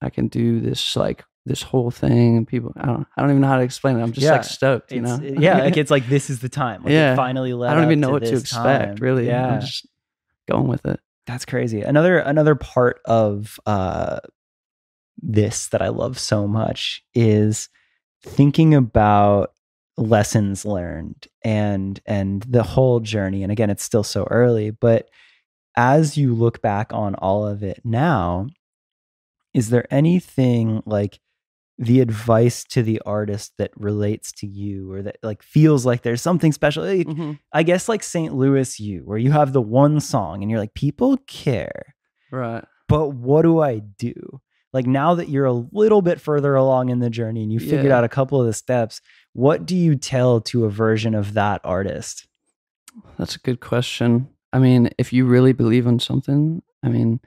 [0.02, 3.42] I can do this like this whole thing and people I don't I don't even
[3.42, 4.02] know how to explain it.
[4.04, 4.32] I'm just Yeah.
[4.34, 5.20] like stoked, you know.
[5.22, 5.60] yeah.
[5.60, 6.84] Like, it's like, this is the time.
[6.84, 7.16] Like, Yeah.
[7.16, 8.96] Finally I don't even know what to expect, time.
[8.96, 9.28] really.
[9.28, 9.56] Yeah.
[9.56, 9.86] I'm just
[10.50, 11.00] going with it.
[11.28, 11.82] That's crazy.
[11.82, 14.20] Another another part of uh
[15.22, 17.70] this that I love so much is
[18.24, 19.52] thinking about
[19.98, 23.44] lessons learned and and the whole journey.
[23.44, 25.10] And again, it's still so early, but
[25.76, 28.48] as you look back on all of it now,
[29.54, 31.20] is there anything like
[31.78, 36.22] the advice to the artist that relates to you or that like feels like there's
[36.22, 36.84] something special?
[36.86, 37.40] Like, Mhm.
[37.52, 38.34] I guess like St.
[38.34, 41.96] Louis you, where you have the one song and you're like, people care,
[42.32, 42.64] Right.
[42.88, 44.40] but what do I do?
[44.72, 47.86] Like now that you're a little bit further along in the journey and you figured
[47.86, 47.98] Yeah.
[47.98, 49.00] out a couple of the steps,
[49.34, 52.28] what do you tell to a version of that artist?
[53.18, 54.30] That's a good question.
[54.56, 57.20] I mean, if you really believe in something, I mean,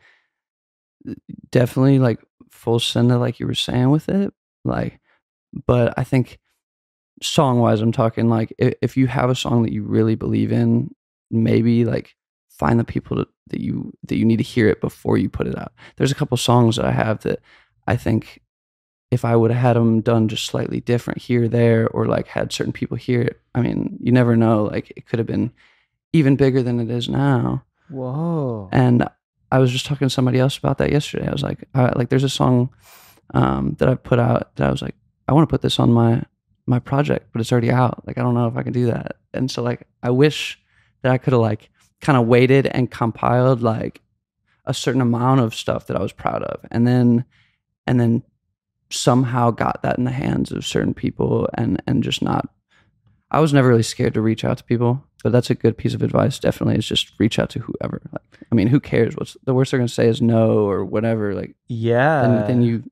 [1.50, 4.32] definitely like full send it, like you were saying with it.
[4.64, 4.98] Like,
[5.66, 6.38] but I think
[7.20, 10.94] song wise, I'm talking like if, you have a song that you really believe in,
[11.30, 12.16] maybe like
[12.48, 15.46] find the people that, that you that you need to hear it before you put
[15.46, 15.74] it out.
[15.98, 17.40] There's a couple songs that I have that
[17.86, 18.40] I think
[19.10, 22.54] if I would have had them done just slightly different here, there, or like had
[22.54, 24.64] certain people hear it, I mean, you never know.
[24.64, 25.52] Like it could have been
[26.12, 27.64] even bigger than it is now.
[27.88, 28.68] Whoa.
[28.72, 29.08] And
[29.50, 31.26] I was just talking to somebody else about that yesterday.
[31.26, 32.70] I was like, uh, like there's a song
[33.34, 34.94] um, that I put out that I was like,
[35.26, 36.22] I want to put this on my
[36.66, 38.06] my project, but it's already out.
[38.06, 39.16] Like I don't know if I can do that.
[39.32, 40.58] And so like I wish
[41.02, 44.02] that I could have like kind of waited and compiled like
[44.66, 47.24] a certain amount of stuff that I was proud of, and then
[47.86, 48.22] and then
[48.90, 52.48] somehow got that in the hands of certain people and and just not
[53.30, 55.94] I was never really scared to reach out to people, but that's a good piece
[55.94, 56.38] of advice.
[56.38, 58.00] Definitely, is just reach out to whoever.
[58.12, 59.16] Like, I mean, who cares?
[59.16, 61.34] What's the worst they're gonna say is no or whatever.
[61.34, 62.22] Like, Yeah.
[62.22, 62.84] then then you,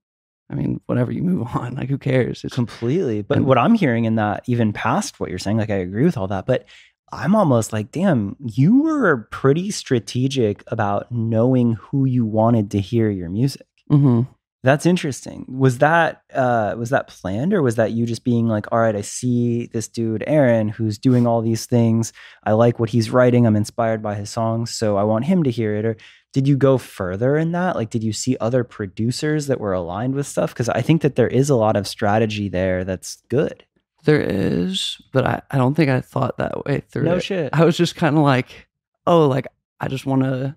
[0.50, 1.74] I mean, whatever you move on.
[1.76, 2.42] Like, who cares?
[2.44, 3.22] It's completely.
[3.22, 6.04] But and- what I'm hearing in that, even past what you're saying, like I agree
[6.04, 6.64] with all that, but
[7.12, 13.08] I'm almost like, damn, you were pretty strategic about knowing who you wanted to hear
[13.10, 13.66] your music.
[13.88, 14.22] hmm
[14.66, 15.46] That's interesting.
[15.48, 18.96] Was that uh was that planned or was that you just being like, all right,
[18.96, 22.12] I see this dude Aaron who's doing all these things.
[22.42, 23.46] I like what he's writing.
[23.46, 25.84] I'm inspired by his songs, so I want him to hear it.
[25.84, 25.96] Or
[26.32, 27.76] did you go further in that?
[27.76, 30.52] Like did you see other producers that were aligned with stuff?
[30.52, 33.64] Because I think that there is a lot of strategy there that's good.
[34.02, 37.22] There is, but I, I don't think I thought that way through No it.
[37.22, 37.50] shit.
[37.52, 38.66] I was just kind of like,
[39.06, 39.46] oh, like
[39.80, 40.56] I just want to,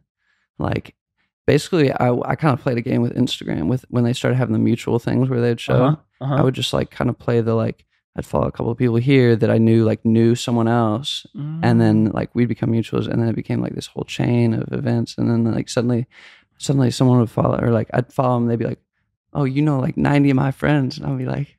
[0.58, 0.96] like,
[1.54, 4.54] basically, I I kind of played a game with Instagram with when they started having
[4.58, 5.82] the mutual things where they'd show.
[5.86, 6.36] Uh-huh, uh-huh.
[6.40, 7.78] I would just like kind of play the like
[8.16, 11.64] I'd follow a couple of people here that I knew like knew someone else, and
[11.76, 11.80] Mm.
[11.84, 15.18] then like we'd become mutuals, and then it became like this whole chain of events,
[15.18, 16.02] and then like suddenly,
[16.58, 18.84] suddenly someone would follow, or like I'd follow them, they'd be like,
[19.38, 21.50] oh, you know, like ninety of my friends, and I'd be like.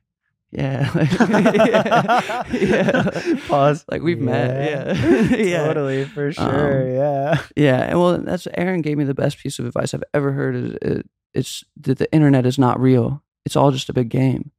[0.51, 3.39] Yeah, yeah, yeah.
[3.47, 3.85] Pause.
[3.89, 6.81] Like we've met, yeah, yeah, Totally, for sure.
[6.81, 7.41] Um, yeah.
[7.55, 7.81] yeah.
[7.83, 10.55] And well, that's Aaron gave me the best piece of advice I've ever heard.
[10.55, 13.23] Is it, it's that the internet is not real.
[13.45, 14.51] It's all just a big game.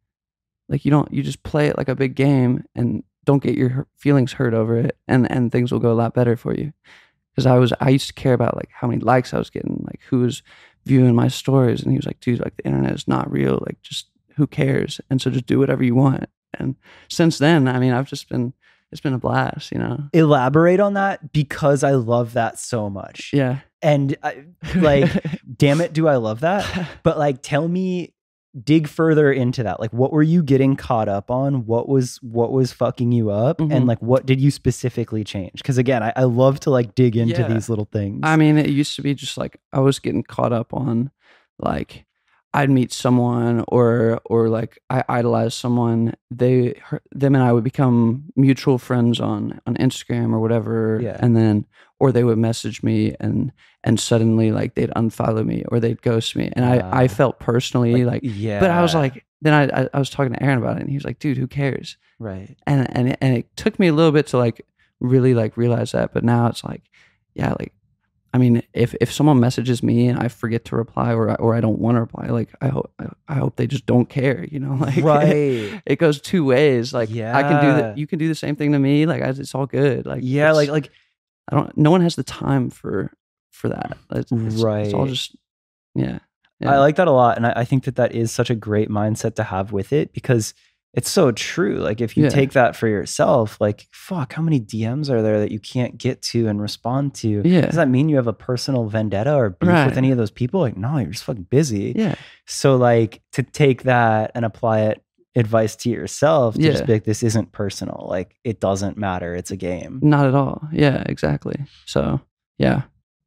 [0.68, 3.86] Like you don't, you just play it like a big game, and don't get your
[3.98, 6.72] feelings hurt over it, and and things will go a lot better for you.
[7.34, 9.84] Because I was, I used to care about like how many likes I was getting,
[9.86, 10.42] like who was
[10.86, 13.62] viewing my stories, and he was like, dude, like the internet is not real.
[13.66, 15.00] Like just who cares?
[15.10, 16.26] And so just do whatever you want.
[16.58, 16.76] And
[17.08, 18.52] since then, I mean, I've just been,
[18.90, 20.04] it's been a blast, you know.
[20.12, 23.30] Elaborate on that because I love that so much.
[23.32, 23.60] Yeah.
[23.80, 24.44] And I,
[24.76, 25.10] like,
[25.56, 26.88] damn it, do I love that?
[27.02, 28.14] But like, tell me,
[28.62, 29.80] dig further into that.
[29.80, 31.64] Like, what were you getting caught up on?
[31.64, 33.58] What was what was fucking you up?
[33.58, 33.74] Mhm.
[33.74, 35.54] And like, what did you specifically change?
[35.54, 37.48] Because again, I, I love to like dig into Yeah.
[37.48, 38.20] these little things.
[38.24, 41.10] I mean, it used to be just like I was getting caught up on
[41.58, 42.04] like
[42.54, 46.14] I'd meet someone or or like I idolize someone.
[46.30, 51.00] They her, them and I would become mutual friends on on Instagram or whatever.
[51.02, 51.16] Yeah.
[51.18, 51.64] And then
[51.98, 53.52] or they would message me and
[53.84, 56.50] and suddenly like they'd unfollow me or they'd ghost me.
[56.54, 56.90] And I Ah.
[56.92, 60.32] I felt personally like, yeah, but I was like then I, I I was talking
[60.34, 61.96] to Aaron about it and he was like, dude, who cares?
[62.18, 62.56] right.
[62.66, 64.64] and and and it took me a little bit to like
[65.00, 66.82] really like realize that but now it's like
[67.34, 67.72] yeah like
[68.32, 71.54] i mean if if someone messages me and i forget to reply or I- or
[71.54, 72.92] i don't want to reply like i hope
[73.28, 75.82] I, hope they just don't care you know like right.
[75.86, 77.36] it goes two ways like yeah.
[77.36, 79.54] i can do that you can do the same thing to me like I, it's
[79.54, 80.90] all good like yeah, like like
[81.50, 83.12] i don't no one has the time for
[83.50, 85.08] for that it's, it's, it's all Right.
[85.08, 85.36] just
[85.94, 86.18] yeah,
[86.64, 87.36] I like that a lot.
[87.36, 90.12] And I, I think that that is such a great mindset to have with it
[90.12, 90.54] because
[90.94, 91.76] it's so true.
[91.78, 92.28] Like, if you Yeah.
[92.30, 96.20] take that for yourself, like, fuck, how many DMs are there that you can't get
[96.22, 97.40] to and respond to?
[97.48, 97.62] Yeah.
[97.62, 99.86] Does that mean you have a personal vendetta or beef Right.
[99.86, 100.60] with any of those people?
[100.60, 101.94] Like, no, you're just fucking busy.
[101.96, 102.14] yeah
[102.46, 105.02] So, like, to take that and apply it,
[105.34, 108.04] advice to yourself, to just be like, this isn't personal.
[108.06, 109.34] Like, it doesn't matter.
[109.34, 109.98] It's a game.
[110.02, 110.60] Not at all.
[110.72, 111.56] Yeah, exactly.
[111.86, 112.20] So
[112.58, 112.82] yeah,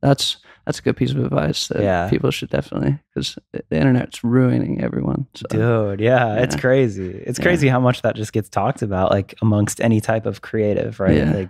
[0.06, 2.10] that's that's a good piece of advice that Yeah.
[2.10, 5.28] people should definitely because the internet's ruining everyone.
[5.36, 7.10] So Dude, yeah, it's crazy.
[7.26, 7.44] It's Yeah.
[7.44, 11.18] crazy how much that just gets talked about, like amongst any type of creative, right?
[11.18, 11.32] Yeah.
[11.34, 11.50] Like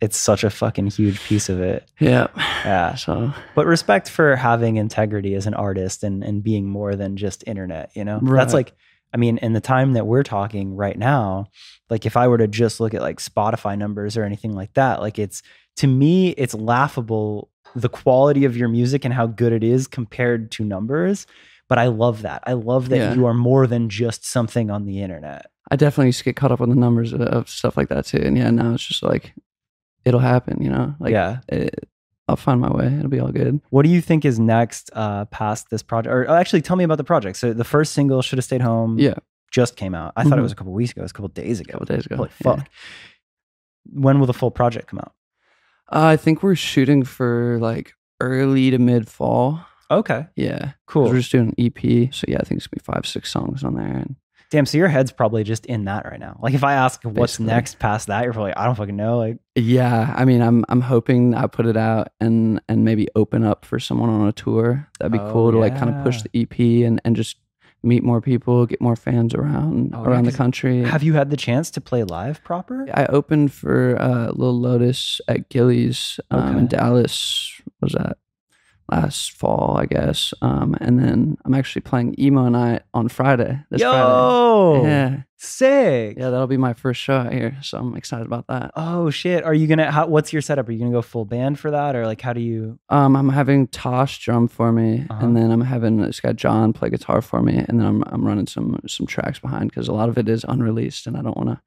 [0.00, 1.88] it's such a fucking huge piece of it.
[2.00, 2.26] yeah,
[2.64, 2.94] Yeah.
[3.04, 7.44] so But respect for having integrity as an artist and and being more than just
[7.46, 8.18] internet, you know?
[8.20, 8.36] Right.
[8.40, 8.72] That's like
[9.14, 11.46] I mean, in the time that we're talking right now,
[11.88, 15.00] like if I were to just look at like Spotify numbers or anything like that,
[15.00, 15.40] like it's
[15.76, 20.50] to me, it's laughable the quality of your music and how good it is compared
[20.52, 21.26] to numbers.
[21.68, 22.42] But I love that.
[22.46, 23.14] I love that Yeah.
[23.14, 25.46] you are more than just something on the internet.
[25.70, 28.06] I definitely used to get caught up on the numbers of, of stuff like that
[28.06, 28.18] too.
[28.22, 29.34] And yeah, now it's just like
[30.04, 30.62] it'll happen.
[30.62, 31.40] You know, like yeah.
[31.48, 31.88] it,
[32.28, 32.86] I'll find my way.
[32.86, 33.60] It'll be all good.
[33.70, 36.12] What do you think is next uh, past this project?
[36.12, 37.36] Or oh, actually, tell me about the project.
[37.36, 39.14] So the first single, "Should Have Stayed Home," Yeah,
[39.50, 40.12] just came out.
[40.16, 40.42] I thought it Mhm.
[40.44, 41.00] was a couple weeks ago.
[41.00, 41.72] It was a couple days a ago.
[41.72, 42.16] couple days ago.
[42.16, 42.56] Holy yeah.
[42.56, 42.68] fuck!
[43.92, 45.12] When will the full project come out?
[45.92, 49.60] Uh, I think we're shooting for like early to mid fall.
[49.90, 50.72] Okay, Yeah.
[50.86, 51.04] cool.
[51.04, 53.62] We're just doing an EP, so yeah, I think it's gonna be five, six songs
[53.62, 54.16] on there, and
[54.50, 54.64] Damn.
[54.64, 56.38] So your head's probably just in that right now.
[56.40, 57.46] Like if I ask what's Basically.
[57.46, 59.18] next past that, you're probably I don't fucking know.
[59.18, 63.42] Like Yeah, I mean, I'm I'm hoping I put it out and and maybe open
[63.44, 64.88] up for someone on a tour.
[65.00, 67.38] That'd be Oh, cool to like kind of push the EP and and just
[67.86, 70.82] meet more people, get more fans around Oh, yeah, around the 'cause country.
[70.82, 72.86] have you had the chance to play live proper?
[72.92, 76.58] I opened for uh, Lil Lotus at Gilley's um, Okay.
[76.58, 77.60] in Dallas.
[77.78, 78.18] what Was that
[78.90, 80.32] last fall, I guess.
[80.42, 83.58] Um, and then I'm actually playing emo night on Friday.
[83.70, 83.90] This Yo,
[84.82, 84.88] Friday.
[84.88, 86.16] Yeah, sick.
[86.18, 88.70] yeah, that'll be my first show out here, so I'm excited about that.
[88.76, 89.44] Oh shit!
[89.44, 89.90] Are you gonna?
[89.90, 90.68] How, what's your setup?
[90.68, 92.78] Are you gonna go full band for that, or like how do you?
[92.88, 95.24] Um, I'm having Tosh drum for me, Uh-huh.
[95.26, 98.24] and then I'm having this guy John play guitar for me, and then I'm I'm
[98.26, 101.36] running some some tracks behind because a lot of it is unreleased, and I don't
[101.36, 101.60] want to,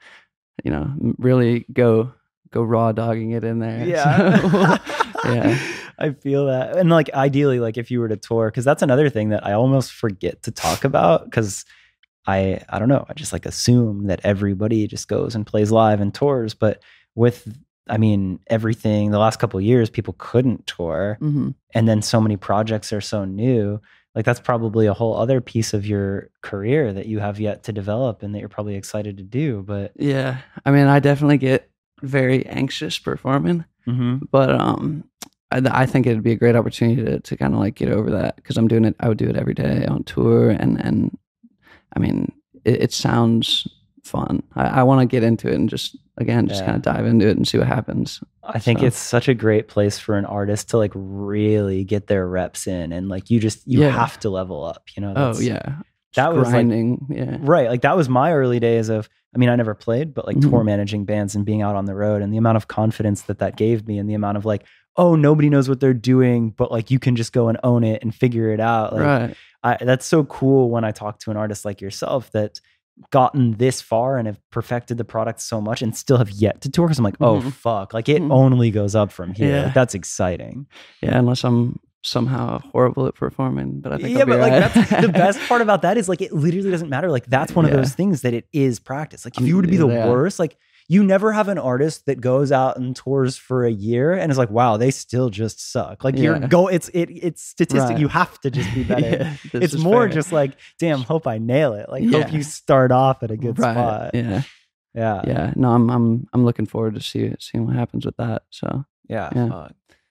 [0.64, 2.14] you know, really go
[2.52, 3.86] go raw dogging it in there.
[3.86, 4.78] So,
[5.26, 5.60] yeah.
[6.00, 6.78] I feel that.
[6.78, 9.54] And like ideally, like if you were to tour, because that's another thing that I
[9.54, 11.66] almost forget to talk about because
[12.28, 16.02] I I don't know, I just like assume that everybody just goes and plays live
[16.02, 16.54] and tours.
[16.54, 16.82] But
[17.16, 17.48] with
[17.90, 21.18] I mean, everything the last couple of years, people couldn't tour.
[21.20, 23.82] hmm And then so many projects are so new.
[24.16, 27.72] Like that's probably a whole other piece of your career that you have yet to
[27.74, 29.64] develop and that you're probably excited to do.
[29.64, 31.70] But Yeah, I mean, I definitely get
[32.02, 34.22] very anxious performing, Mhm.
[34.32, 35.04] but um,
[35.52, 38.10] I, I think it'd be a great opportunity to, to kind of like get over
[38.12, 38.96] that because I'm doing it.
[39.00, 41.18] I would do it every day on tour, and and
[41.96, 42.32] I mean,
[42.66, 43.68] it, it sounds
[44.04, 44.44] fun.
[44.56, 46.66] I, I want to get into it and just again just Yeah.
[46.68, 48.22] kind of dive into it and see what happens.
[48.44, 52.08] I think So- it's such a great place for an artist to like really get
[52.08, 53.90] their reps in and like you just you Yeah.
[53.92, 55.14] have to level up, you know.
[55.16, 55.84] Oh yeah, that
[56.16, 57.06] Just was like- grinding.
[57.10, 57.70] yeah, Right.
[57.70, 60.50] Like that was my early days of I mean, I never played, but like Mhm.
[60.50, 63.38] tour managing bands and being out on the road and the amount of confidence that
[63.40, 66.72] that gave me and the amount of like, oh, nobody knows what they're doing, but
[66.72, 68.94] like you can just go and own it and figure it out.
[68.94, 69.36] Like right.
[69.64, 72.60] I, that's so cool when I talk to an artist like yourself that
[73.12, 76.70] gotten this far and have perfected the product so much and still have yet to
[76.70, 77.54] tour because I'm like, oh Mhm.
[77.54, 78.32] fuck, like it Mhm.
[78.32, 79.56] only goes up from here.
[79.56, 79.64] Yeah.
[79.66, 80.68] Like, that's exciting.
[81.02, 84.74] Yeah, unless I'm somehow horrible at performing, but I think yeah, I'll be but like
[84.74, 87.10] that's the best part about that is like it literally doesn't matter.
[87.10, 89.24] Like that's one of those things that it is practice.
[89.26, 90.08] Like if you were to be the Yeah.
[90.10, 90.58] worst, like
[90.92, 94.38] you never have an artist that goes out and tours for a year and is
[94.40, 96.04] like, wow, they still just suck.
[96.04, 97.92] Like you're go it's it it's statistic.
[97.92, 98.00] Right.
[98.00, 99.08] You have to just be better.
[99.08, 100.10] Yeah, it's more fair.
[100.10, 101.90] just like, damn, hope I nail it.
[101.90, 102.24] Like Yeah.
[102.24, 103.74] hope you start off at a good right.
[103.74, 104.16] spot.
[104.16, 104.42] Yeah.
[104.96, 105.22] Yeah.
[105.28, 108.86] yeah no i'm i'm i'm looking forward to see seeing what happens with that so
[109.08, 109.30] Yeah.
[109.36, 109.68] Yeah.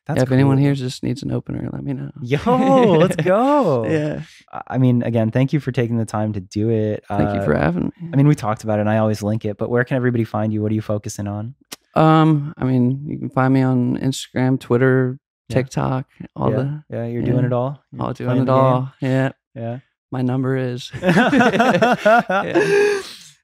[0.09, 3.87] That's yeah, if anyone here just needs an opener let me know Yo, let's go.
[3.87, 4.23] yeah
[4.66, 7.05] I- mean, again, thank you for taking the time to do it.
[7.09, 9.23] thank you Uh, for having me I mean, we talked about it and I always
[9.23, 10.62] link it, but where can everybody find you?
[10.62, 11.55] What are you focusing on?
[11.94, 15.18] um i mean you can find me on instagram twitter
[15.49, 15.55] Yeah.
[15.55, 16.57] tiktok all yeah.
[16.57, 17.31] the yeah, you're yeah.
[17.33, 17.83] doing it all.
[17.92, 18.51] You're all doing it game.
[18.51, 19.79] all yeah Yeah.
[20.12, 21.97] my number is uh,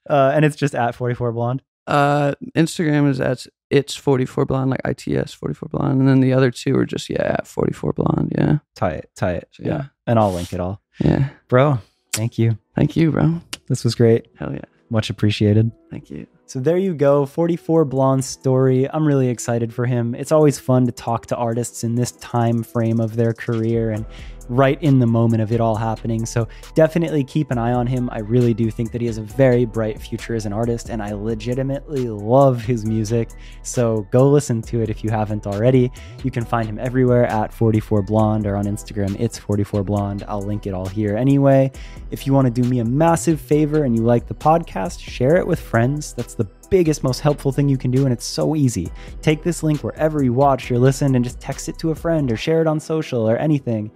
[0.09, 1.62] and it's just at 44 blonde.
[1.87, 3.46] uh instagram is at
[3.78, 7.37] it's 44 blonde like its 44 blonde and then the other two are just yeah
[7.44, 9.44] 44 blonde yeah Tight, tight.
[9.52, 9.68] So, yeah.
[9.68, 9.84] yeah.
[10.06, 10.80] And I'll link it all.
[11.00, 11.78] yeah Bro,
[12.12, 12.58] thank you.
[12.76, 14.28] thank you bro This was great.
[14.38, 15.70] hell yeah Much appreciated.
[15.90, 18.88] thank you So there you go, 44 blonde story.
[18.94, 20.14] I'm really excited for him.
[20.14, 24.04] It's always fun to talk to artists in this time frame of their career and
[24.48, 26.26] right in the moment of it all happening.
[26.26, 28.09] So definitely keep an eye on him.
[28.12, 31.02] I really do think that he has a very bright future as an artist and
[31.02, 33.30] I legitimately love his music.
[33.62, 35.90] So go listen to it if you haven't already.
[36.22, 40.24] You can find him everywhere at 44 Blonde or on Instagram it's 44 Blonde.
[40.28, 41.70] I'll link it all here anyway.
[42.11, 45.37] If you want to do me a massive favor and you like the podcast, share
[45.37, 46.12] it with friends.
[46.12, 48.90] That's the biggest, most helpful thing you can do, and it's so easy.
[49.22, 52.30] Take this link wherever you watch or listen and just text it to a friend
[52.30, 53.90] or share it on social or anything.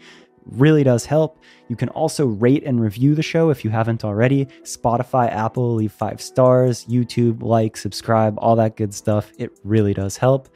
[0.49, 1.39] Really does help.
[1.69, 4.47] You can also rate and review the show if you haven't already.
[4.63, 9.31] Spotify, Apple, leave five stars, YouTube, like, subscribe, all that good stuff.
[9.39, 10.49] It really does help.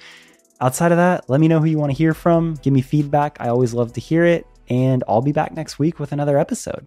[0.61, 2.55] Outside of that, let me know who you want to hear from.
[2.62, 3.37] Give me feedback.
[3.40, 4.46] I always love to hear it.
[4.68, 6.87] And I'll be back next week with another episode.